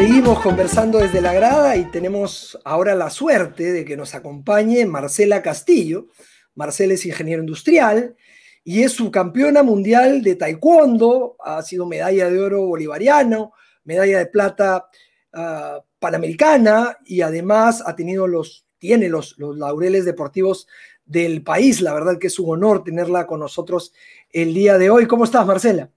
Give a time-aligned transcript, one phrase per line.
[0.00, 5.42] Seguimos conversando desde la grada y tenemos ahora la suerte de que nos acompañe Marcela
[5.42, 6.06] Castillo.
[6.54, 8.16] Marcela es ingeniero industrial
[8.64, 13.52] y es subcampeona mundial de taekwondo, ha sido medalla de oro bolivariano,
[13.84, 14.88] medalla de plata
[15.34, 20.66] ah, panamericana y además ha tenido los, tiene los, los laureles deportivos
[21.04, 21.82] del país.
[21.82, 23.92] La verdad que es un honor tenerla con nosotros
[24.30, 25.06] el día de hoy.
[25.06, 25.90] ¿Cómo estás, Marcela?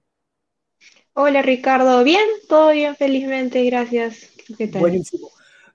[1.16, 4.32] Hola Ricardo, bien, todo bien, felizmente, gracias.
[4.58, 4.82] ¿Qué tal?
[4.82, 5.30] Buenísimo.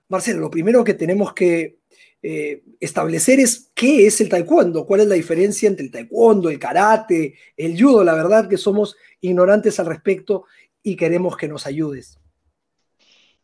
[0.09, 1.77] Marcelo, lo primero que tenemos que
[2.21, 6.59] eh, establecer es qué es el taekwondo, cuál es la diferencia entre el taekwondo, el
[6.59, 8.03] karate, el judo.
[8.03, 10.43] La verdad que somos ignorantes al respecto
[10.83, 12.19] y queremos que nos ayudes.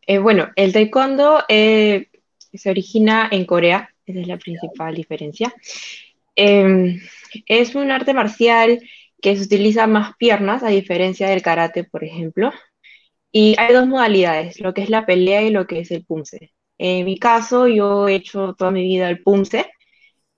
[0.06, 2.10] Eh, bueno, el taekwondo eh,
[2.52, 5.54] se origina en Corea, esa es la principal diferencia.
[6.34, 7.00] Em,
[7.46, 8.80] es un arte marcial
[9.26, 12.52] que se utiliza más piernas, a diferencia del karate, por ejemplo.
[13.32, 16.52] Y hay dos modalidades, lo que es la pelea y lo que es el punce.
[16.78, 19.66] En mi caso, yo he hecho toda mi vida el punce,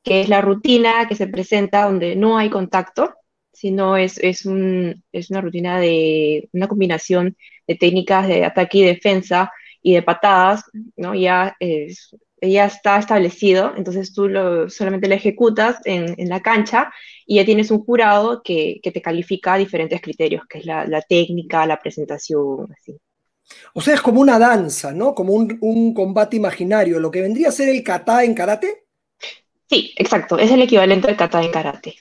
[0.03, 3.13] que es la rutina que se presenta donde no hay contacto,
[3.53, 8.85] sino es, es, un, es una rutina de una combinación de técnicas de ataque y
[8.85, 10.65] defensa y de patadas,
[10.97, 11.15] ¿no?
[11.15, 16.93] Ya es, ya está establecido, entonces tú lo, solamente lo ejecutas en, en, la cancha
[17.27, 21.03] y ya tienes un jurado que, que te califica diferentes criterios, que es la, la,
[21.03, 22.97] técnica, la presentación, así.
[23.73, 25.15] O sea, es como una danza, ¿no?
[25.15, 28.85] Como un, un, combate imaginario, lo que vendría a ser el kata en karate.
[29.69, 31.97] Sí, exacto, es el equivalente al kata en karate.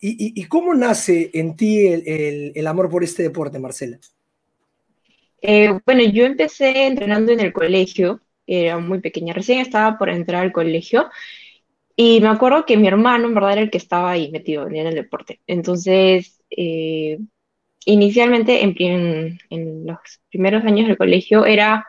[0.00, 3.98] ¿Y, y, y cómo nace en ti el, el, el, amor por este deporte, Marcela?
[5.42, 8.20] Eh, bueno, yo empecé entrenando en el colegio,
[8.50, 11.08] era muy pequeña, recién estaba por entrar al colegio
[11.96, 14.74] y me acuerdo que mi hermano en verdad era el que estaba ahí metido en
[14.74, 15.40] el deporte.
[15.46, 17.18] Entonces, eh,
[17.84, 19.98] inicialmente en, los
[20.30, 21.86] primeros años del colegio era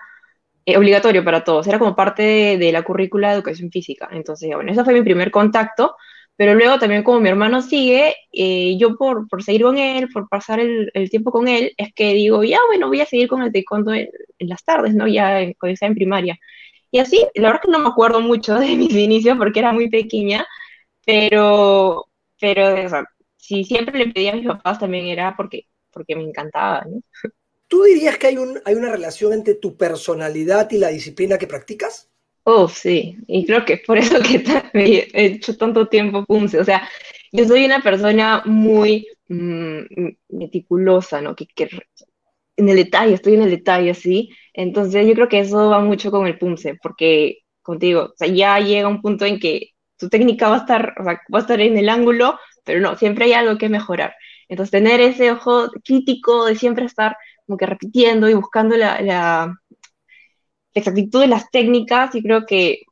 [0.66, 4.10] eh, obligatorio para todos, era como parte de, de, la currícula de educación física.
[4.12, 5.96] Entonces, bueno, ese fue mi primer contacto,
[6.36, 10.28] pero luego también como mi hermano sigue, eh, yo por, por, seguir con él, por
[10.28, 13.52] pasar el, tiempo con él, es que digo, ya bueno, voy a seguir con el
[13.52, 14.10] taekwondo en,
[14.40, 15.08] las tardes, ¿no?
[15.08, 16.40] Ya cuando estaba en primaria.
[16.92, 19.72] Y así, la verdad es que no me acuerdo mucho de mis inicios porque era
[19.72, 20.46] muy pequeña,
[21.06, 22.08] pero,
[22.40, 22.76] pero
[23.38, 26.86] si siempre le pedía a mis papás también era porque, porque me encantaba.
[27.68, 31.48] ¿Tú dirías que hay, un, hay una relación entre tu personalidad y la disciplina que
[31.48, 32.11] practicas?
[32.44, 34.44] Oh, sí, y creo que por eso que
[34.74, 36.60] he hecho tanto tiempo Punce.
[36.60, 36.88] O sea,
[37.32, 39.82] yo soy una persona muy mmm,
[40.30, 41.36] meticulosa, ¿no?
[41.36, 41.70] Que, que,
[42.58, 44.30] en el detalle, estoy en el detalle, ¿sí?
[44.54, 48.60] Entonces yo creo que eso va mucho con el Punce, porque contigo, o sea, ya
[48.60, 51.62] llega un punto en que tu técnica va a estar, o sea, va a estar
[51.62, 54.16] en el ángulo, pero no, siempre hay algo que mejorar.
[54.50, 57.16] Entonces tener ese ojo crítico de siempre estar
[57.46, 59.54] como que repitiendo y buscando la
[60.74, 62.84] exactitud de las técnicas y creo que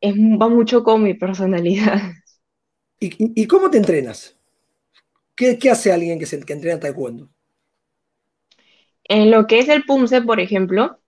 [0.00, 2.00] es, va mucho con mi personalidad.
[3.00, 4.36] ¿Y, y cómo te entrenas?
[5.34, 7.28] ¿Qué, ¿Qué, hace alguien que, se, que entrena taekwondo?
[9.04, 11.00] En lo que es el PUMSE, por ejemplo,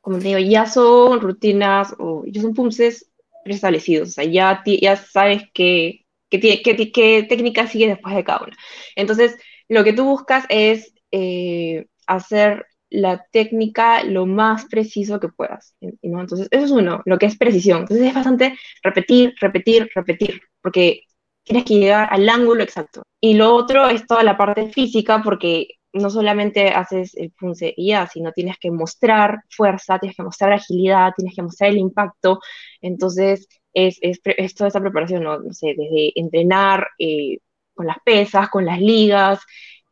[0.00, 3.10] como te digo, ya son rutinas o ya son PUMSES
[3.44, 8.44] preestablecidos, o sea, ya, ya sabes qué, qué, qué, qué técnica sigue después de cada
[8.44, 8.56] una.
[8.96, 9.36] Entonces,
[9.68, 15.74] lo que tú buscas es eh, hacer la técnica lo más preciso que puedas.
[15.80, 16.20] ¿no?
[16.20, 17.80] Entonces, eso es uno, lo que es precisión.
[17.80, 21.04] Entonces, es bastante repetir, repetir, repetir, porque
[21.44, 23.02] tienes que llegar al ángulo exacto.
[23.20, 27.88] Y lo otro es toda la parte física, porque no solamente haces el punce y
[27.88, 32.40] ya, sino tienes que mostrar fuerza, tienes que mostrar agilidad, tienes que mostrar el impacto.
[32.80, 34.20] Entonces, es, es,
[34.54, 35.38] toda esa preparación, ¿no?
[35.38, 37.38] no sé, desde entrenar eh,
[37.74, 39.40] con las pesas, con las ligas,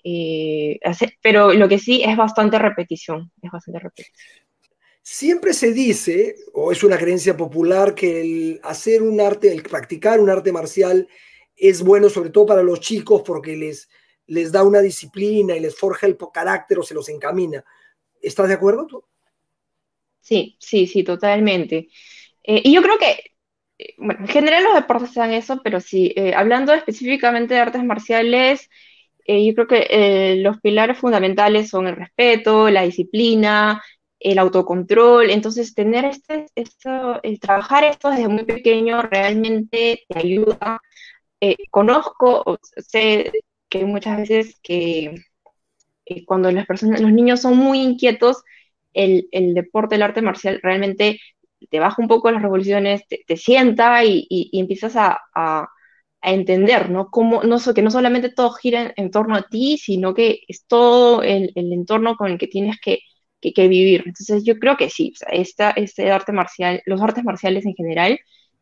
[0.04, 0.78] eh,
[1.22, 4.16] pero lo que sí es bastante repetición, es bastante repetición.
[5.02, 10.20] Siempre se dice, o es una creencia popular, que el hacer un arte, el practicar
[10.20, 11.08] un arte marcial
[11.56, 13.88] es bueno sobre todo para los chicos porque les,
[14.26, 17.64] les da una disciplina y les forja el carácter o se los encamina.
[18.20, 19.04] ¿Estás de acuerdo tú?
[20.20, 21.88] Sí, sí, sí, totalmente.
[22.42, 23.32] Eh, y yo creo que,
[23.78, 27.84] eh, bueno, en general los deportes dan eso, pero sí, eh, hablando específicamente de artes
[27.84, 28.68] marciales,
[29.28, 33.82] eh, yo creo que eh, los pilares fundamentales son el respeto, la disciplina
[34.20, 35.30] el autocontrol.
[35.30, 40.80] Entonces, tener este, esto, el trabajar esto desde muy pequeño realmente te ayuda.
[41.40, 43.32] Eh, conozco, sé
[43.68, 45.14] que muchas veces que
[46.26, 48.42] cuando las personas, los niños son muy inquietos,
[48.94, 51.20] el, deporte, el arte marcial realmente
[51.70, 55.68] te baja un poco las revoluciones, te, sienta y, empiezas a,
[56.20, 57.10] a, entender, ¿no?
[57.10, 61.22] Cómo, no que no solamente todo gira en, torno a ti, sino que es todo
[61.22, 63.00] el, el entorno con el que tienes que,
[63.40, 64.02] que, vivir.
[64.06, 67.74] Entonces yo creo que sí, o sea, esta, este arte marcial, los artes marciales en
[67.74, 68.18] general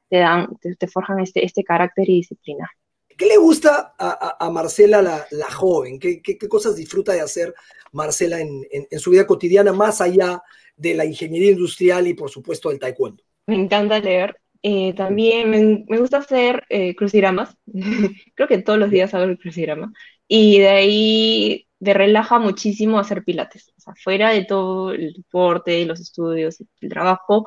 [0.08, 0.48] te dan,
[0.78, 2.70] te, forjan este, este carácter y disciplina.
[3.16, 5.98] ¿Qué le gusta a, a, Marcela la, la joven?
[5.98, 7.54] ¿Qué, ¿Qué, qué, cosas disfruta de hacer
[7.92, 10.42] Marcela en, en, en, su vida cotidiana, más allá
[10.76, 13.24] de la ingeniería industrial y, por supuesto, del taekwondo?
[13.46, 14.36] Me encanta leer.
[14.62, 17.56] Eh, también me, me, gusta hacer eh, crucigramas.
[18.34, 19.92] Creo que todos los días hago el crucigrama.
[20.28, 23.72] Y de ahí te relaja muchísimo hacer pilates.
[23.76, 27.46] O sea, fuera de todo el deporte, los estudios, el trabajo,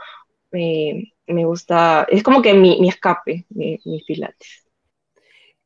[0.52, 4.66] me gusta, es como que mi, mi escape, mi, mis pilates.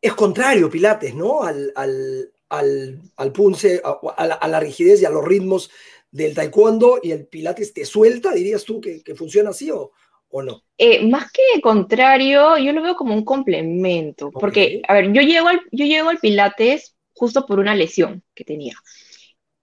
[0.02, 1.44] Es contrario, pilates, ¿no?
[1.44, 5.72] Al, al, al, al punce, a, la, a, la, rigidez y a los ritmos
[6.12, 9.94] del taekwondo y el pilates te suelta, dirías tú que, que funciona así o,
[10.34, 10.64] o no?
[10.78, 14.40] Eh, más que contrario, yo lo veo como un complemento, okay.
[14.40, 18.44] porque, a ver, yo llego al, yo llego al pilates justo por una lesión que
[18.44, 18.74] tenía.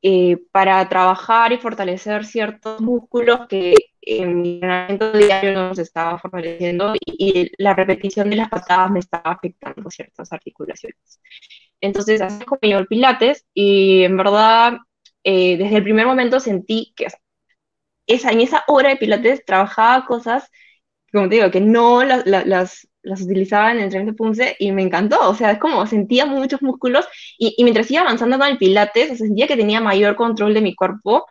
[0.03, 6.19] Eh, para trabajar y fortalecer ciertos músculos que en mi entrenamiento diario no se estaba
[6.19, 11.21] fortaleciendo y, y, la repetición de las patadas me estaba afectando ciertas articulaciones.
[11.83, 14.79] Entonces, así como yo el pilates y en verdad,
[15.23, 17.09] eh, desde el primer momento sentí que
[18.11, 20.51] esa, en esa hora de pilates trabajaba cosas,
[21.13, 24.73] como te digo, que no la, la, las, las utilizaba en el entrenamiento Punce y
[24.73, 27.07] me encantó, o sea, es como sentía muchos músculos
[27.39, 30.55] y, y mientras iba avanzando con el pilates, o sea, sentía que tenía mayor control
[30.55, 31.27] de mi cuerpo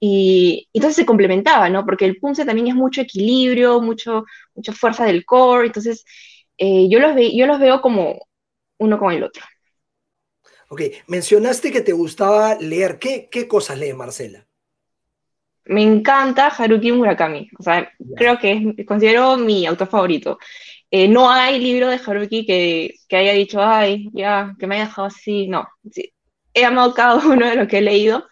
[0.00, 1.84] y, y entonces se complementaba, ¿no?
[1.84, 4.24] Porque el Punce también es mucho equilibrio, mucho,
[4.54, 6.04] mucha fuerza del core, entonces
[6.58, 8.18] eh, yo, los ve, yo los veo como
[8.78, 9.44] uno con el otro.
[10.68, 12.98] Ok, mencionaste que te gustaba leer.
[12.98, 14.48] ¿Qué, qué cosas lee Marcela?
[15.66, 18.16] Me encanta Haruki Murakami, o sea, yeah.
[18.16, 20.38] creo que es, considero mi autor favorito.
[20.90, 24.86] Eh, no hay libro de Haruki que, que, haya dicho, ay, ya, que me haya
[24.86, 25.68] dejado así, no.
[25.92, 26.12] Sí,
[26.54, 28.26] he amado cada uno de los que he leído.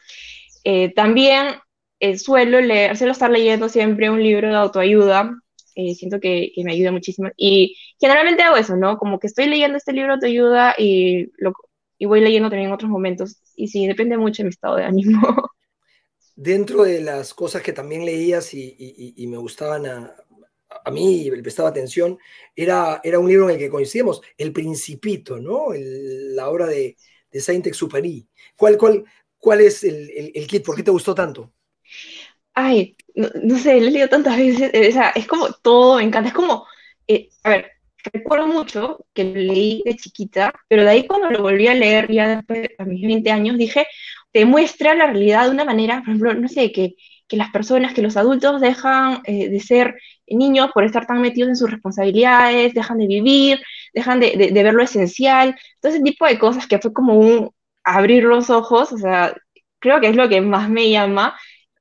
[0.64, 1.54] Eh, también
[2.00, 5.32] eh, suelo leer, suelo estar leyendo siempre un libro de autoayuda,
[5.74, 7.30] eh, siento que, que, me ayuda muchísimo.
[7.36, 8.98] Y generalmente hago eso, ¿no?
[8.98, 11.54] Como que estoy leyendo este libro de autoayuda y, lo,
[11.98, 13.40] y voy leyendo también en otros momentos.
[13.56, 15.20] Y sí, depende mucho de mi estado de ánimo.
[16.40, 20.14] Dentro de las cosas que también leías y, y, y me gustaban a,
[20.92, 22.16] mí le prestaba atención,
[22.54, 25.70] era, era un libro en el que coincidimos, El Principito, ¿no?
[25.74, 26.96] La obra de,
[27.32, 28.28] de Saint-Exupéry.
[28.56, 29.04] ¿Cuál, cuál,
[29.36, 30.64] ¿Cuál es el, el, el, kit?
[30.64, 31.52] ¿Por qué te gustó tanto?
[32.54, 36.04] Ay, no, no sé, lo he leído tantas veces, o sea, es como todo, me
[36.04, 36.66] encanta, es como,
[37.08, 37.72] eh, a ver,
[38.12, 42.10] recuerdo mucho que lo leí de chiquita, pero de ahí cuando lo volví a leer
[42.12, 43.86] ya después, a mis 20 años, dije,
[44.32, 46.94] te muestra la realidad de una manera, por ejemplo, no sé, que
[47.28, 51.50] que las personas, que los adultos dejan eh, de ser niños por estar tan metidos
[51.50, 53.60] en sus responsabilidades, dejan de vivir,
[53.92, 57.50] dejan de, de, ver lo esencial, todo ese tipo de cosas que fue como un
[57.84, 59.34] abrir los ojos, o sea,
[59.78, 61.38] creo que es lo que más me llama.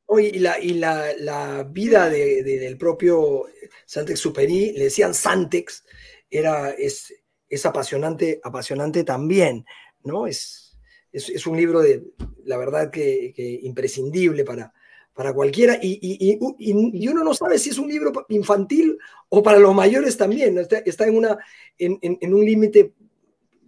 [0.10, 3.46] Y la, y la, la vida de, del propio
[3.86, 5.84] Santex Superi, le decían Santex,
[6.30, 7.14] era, es,
[7.50, 9.66] es apasionante, apasionante también,
[10.04, 10.28] ¿no?
[10.28, 10.78] Es,
[11.12, 12.04] es, es, un libro de,
[12.46, 14.74] la verdad que, que imprescindible para,
[15.14, 18.98] para cualquiera, y, y, y, y, uno no sabe si es un libro infantil
[19.30, 21.38] o para los mayores también, está, está en, una,
[21.78, 22.94] en, en, en un límite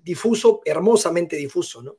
[0.04, 1.96] difuso, hermosamente difuso, ¿no?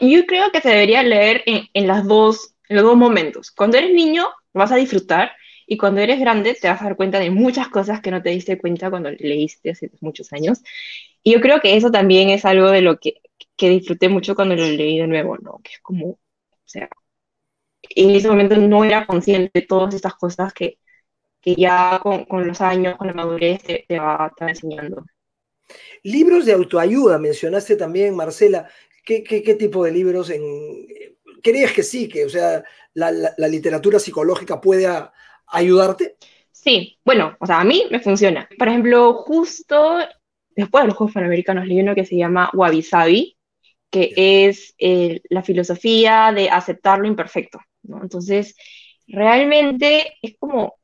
[0.00, 3.50] Yo creo que se debería leer en, en, las dos, en los dos momentos.
[3.50, 5.32] Cuando eres niño vas a disfrutar
[5.66, 8.30] y cuando eres grande te vas a dar cuenta de muchas cosas que no te
[8.30, 10.62] diste cuenta cuando leíste hace muchos años.
[11.22, 13.20] Y yo creo que eso también es algo de lo que,
[13.56, 15.60] que disfruté mucho cuando lo leí de nuevo, ¿no?
[15.62, 16.18] Que es como, o
[16.64, 16.88] sea,
[17.82, 20.78] en ese momento no era consciente de todas estas cosas que,
[21.40, 25.04] que ya con, con, los años, con la madurez, te, te va, te va enseñando.
[26.04, 28.68] Libros de autoayuda, mencionaste también, Marcela.
[29.04, 30.30] ¿Qué, qué, qué tipo de libros?
[30.30, 30.42] En...
[31.42, 35.12] ¿Crees que sí, que o sea, la, la, la literatura psicológica puede a,
[35.46, 36.16] ayudarte?
[36.50, 38.48] Sí, bueno, o sea, a mí me funciona.
[38.58, 39.98] Por ejemplo, justo
[40.56, 43.36] después de los Juegos Panamericanos leí uno que se llama Wabi Sabi,
[43.90, 47.60] que es eh, la filosofía de aceptar lo imperfecto.
[47.82, 48.02] ¿no?
[48.02, 48.56] Entonces,
[49.06, 50.74] realmente es como,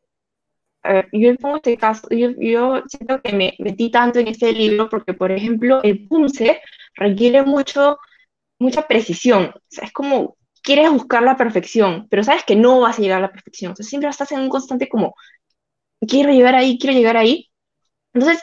[0.85, 4.89] ver, yo pongo este caso, yo, yo, siento que me metí tanto en este libro
[4.89, 6.61] porque, por ejemplo, el punce
[6.95, 7.99] requiere mucho,
[8.59, 12.99] mucha precisión, o sea, es como quieres buscar la perfección, pero sabes que no vas
[12.99, 13.73] a llegar a la perfección.
[13.73, 15.15] O sea, siempre estás en un constante como,
[16.09, 17.51] quiero llegar ahí, quiero llegar ahí.
[18.15, 18.43] Entonces,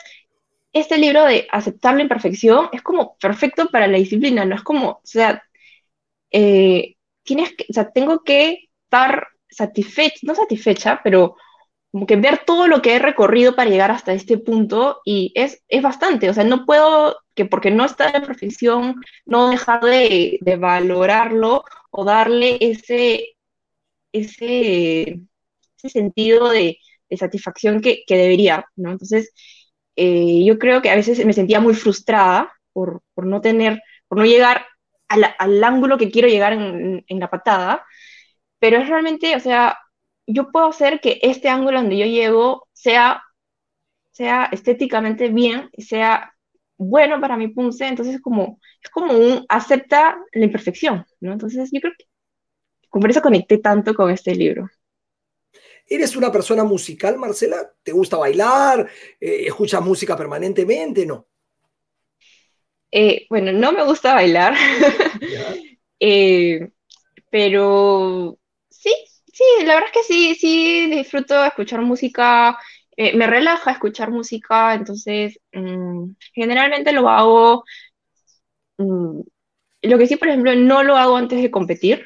[0.72, 4.90] este libro de aceptar la imperfección es como perfecto para la disciplina, no es como,
[4.90, 5.42] o sea,
[6.30, 11.36] eh, tienes que, o sea, tengo que estar satisfecha, no satisfecha, pero
[11.92, 15.62] como que ver todo lo que he recorrido para llegar hasta este punto y es,
[15.68, 19.80] es bastante, o sea, no puedo, que porque no está en la profesión, no dejar
[19.82, 23.36] de, de valorarlo o darle ese,
[24.12, 25.20] ese,
[25.78, 26.78] ese sentido de,
[27.08, 28.92] de satisfacción que, que, debería, ¿no?
[28.92, 29.32] Entonces,
[29.96, 34.18] eh, yo creo que a veces me sentía muy frustrada por, por no tener, por
[34.18, 34.66] no llegar
[35.08, 37.84] al, al ángulo que quiero llegar en, en la patada,
[38.60, 39.76] pero es realmente, o sea,
[40.32, 43.22] yo puedo hacer que este ángulo donde yo llego sea,
[44.10, 46.34] sea estéticamente bien, sea
[46.76, 51.32] bueno para mi punce, entonces es como, es como un acepta la imperfección, ¿no?
[51.32, 52.06] Entonces yo creo que
[52.90, 54.68] por eso conecté tanto con este libro.
[55.86, 57.72] ¿Eres una persona musical, Marcela?
[57.82, 58.88] ¿Te gusta bailar?
[59.20, 61.04] Eh, ¿Escuchas música permanentemente?
[61.04, 61.26] ¿No?
[62.92, 64.54] Eh, bueno, no me gusta bailar,
[66.00, 66.70] eh,
[67.30, 68.92] pero sí,
[69.32, 72.58] Sí, la verdad es que sí, sí disfruto escuchar música,
[72.96, 77.64] eh, me relaja escuchar música, entonces mmm, generalmente lo hago,
[78.78, 79.20] mmm,
[79.82, 82.04] lo que sí, por ejemplo, no lo hago antes de competir,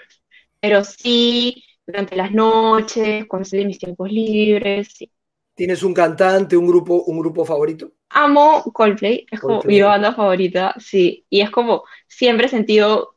[0.60, 5.10] pero sí durante las noches, cuando estoy en mis tiempos libres, sí.
[5.54, 7.92] ¿Tienes un cantante, un grupo, un grupo favorito?
[8.10, 13.16] Amo Coldplay, es como mi banda favorita, sí, y es como siempre he sentido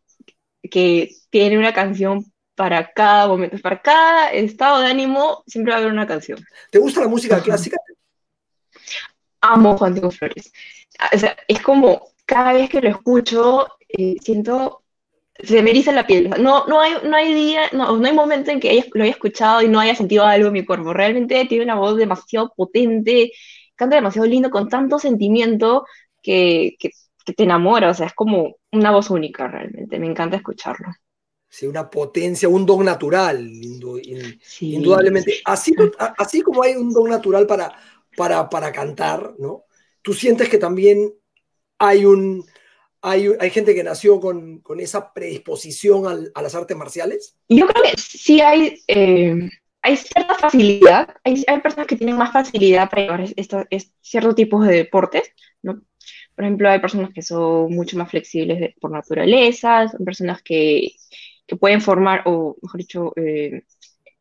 [0.69, 2.25] que tiene una canción
[2.57, 6.43] para cada momento, para cada estado de ánimo, siempre va a haber una canción.
[6.71, 7.77] ¿Te gusta la música clásica?
[9.41, 10.51] Amo Juan Diego Flores.
[11.13, 14.81] O sea, es como cada vez que lo escucho, eh, siento,
[15.35, 16.31] se me eriza la piel.
[16.39, 19.11] No, no, hay, no hay día, no, no hay momento en que haya, lo haya
[19.11, 20.93] escuchado y no haya sentido algo en mi cuerpo.
[20.93, 23.33] Realmente tiene una voz demasiado potente,
[23.75, 25.85] canta demasiado lindo, con tanto sentimiento
[26.23, 26.89] que, que,
[27.23, 27.91] que te enamora.
[27.91, 29.99] O sea, es como una voz única realmente.
[29.99, 30.87] Me encanta escucharlo.
[31.49, 34.75] Sí, una potencia, un don natural, indu in, sí.
[34.75, 35.39] indudablemente.
[35.45, 35.73] Así,
[36.17, 37.73] así como hay un don natural para,
[38.15, 39.63] para, para cantar, ¿no?
[40.01, 41.13] Tú sientes que también
[41.79, 42.45] hay un,
[43.01, 47.37] hay, hay, gente que nació con, con esa predisposición al, a las artes marciales?
[47.47, 49.49] Yo creo que sí hay, eh,
[49.81, 53.63] hay cierta facilidad, hay, hay, personas que tienen más facilidad para llevar estos,
[54.01, 55.81] ciertos tipos de deportes, ¿no?
[56.35, 60.91] Por ejemplo, hay personas que son mucho más flexibles de, por naturaleza, son personas que
[61.47, 63.63] que pueden formar, o mejor dicho, eh,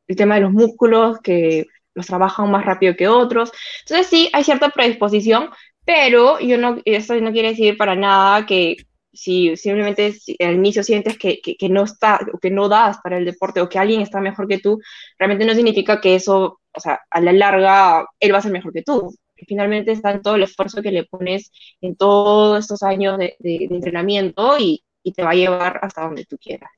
[0.08, 3.52] el tema de los músculos, que los trabajan más rápido que otros.
[3.80, 5.50] Entonces sí, hay cierta predisposición,
[5.84, 8.76] pero yo no, eso no quiere decir para nada que
[9.12, 12.98] si simplemente si al inicio sientes que, que, que, no está, o que no das
[13.02, 14.80] para el deporte, o que alguien está mejor que tú,
[15.18, 18.72] realmente no significa que eso, o sea, a la larga, él va a ser mejor
[18.72, 19.14] que tú.
[19.48, 23.66] Finalmente está en todo el esfuerzo que le pones en todos estos años de, de,
[23.68, 26.70] de entrenamiento y, y te va a llevar hasta donde tú quieras.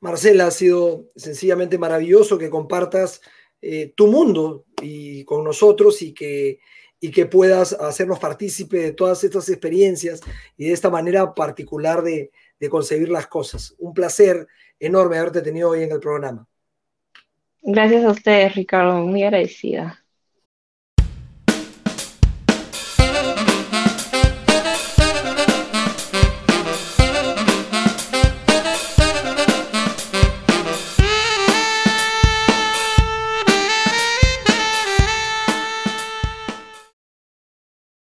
[0.00, 3.20] Marcela, ha sido sencillamente maravilloso que compartas
[3.62, 6.60] eh, tu mundo y con nosotros y que,
[7.00, 10.20] y que puedas hacernos partícipe de todas estas experiencias
[10.56, 13.74] y de esta manera particular de, de concebir las cosas.
[13.78, 14.46] Un placer
[14.78, 16.46] enorme haberte tenido hoy en el programa.
[17.62, 20.05] Gracias a ustedes, Ricardo, muy agradecida.